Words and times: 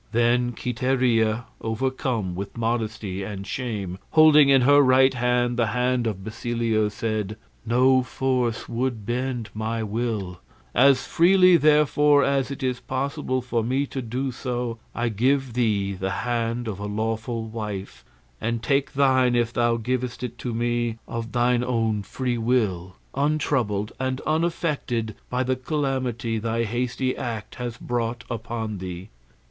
Then 0.13 0.53
Quiteria, 0.53 1.45
overcome 1.61 2.33
with 2.33 2.57
modesty 2.57 3.21
and 3.21 3.45
shame, 3.45 3.99
holding 4.09 4.49
in 4.49 4.61
her 4.61 4.81
right 4.81 5.13
hand 5.13 5.57
the 5.57 5.67
hand 5.67 6.07
of 6.07 6.23
Basilio, 6.23 6.89
said, 6.89 7.37
"No 7.67 8.01
force 8.01 8.67
would 8.67 9.05
bend 9.05 9.51
my 9.53 9.83
will; 9.83 10.39
as 10.73 11.05
freely, 11.05 11.55
therefore, 11.55 12.23
as 12.23 12.49
it 12.49 12.63
is 12.63 12.79
possible 12.79 13.43
for 13.43 13.63
me 13.63 13.85
to 13.85 14.01
do 14.01 14.31
so, 14.31 14.79
I 14.95 15.09
give 15.09 15.53
thee 15.53 15.93
the 15.93 16.09
hand 16.25 16.67
of 16.67 16.79
a 16.79 16.87
lawful 16.87 17.45
wife, 17.45 18.03
and 18.41 18.63
take 18.63 18.93
thine 18.93 19.35
if 19.35 19.53
thou 19.53 19.77
givest 19.77 20.23
it 20.23 20.39
to 20.39 20.51
me 20.51 20.97
of 21.07 21.31
thine 21.31 21.63
own 21.63 22.01
free 22.01 22.39
will, 22.39 22.95
untroubled 23.13 23.91
and 23.99 24.19
unaffected 24.21 25.13
by 25.29 25.43
the 25.43 25.55
calamity 25.55 26.39
thy 26.39 26.63
hasty 26.63 27.15
act 27.15 27.53
has 27.61 27.77
brought 27.77 28.23
upon 28.31 28.79
thee." 28.79 29.09